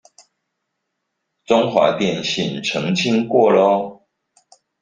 [1.45, 4.01] 中華電信澄清過囉